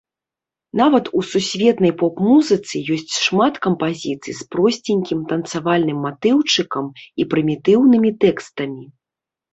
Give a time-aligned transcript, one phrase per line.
[0.79, 6.85] Нават у сусветнай поп-музыцы ёсць шмат кампазіцый з просценькім танцавальным матыўчыкам
[7.19, 8.85] і прымітыўнымі тэкстамі.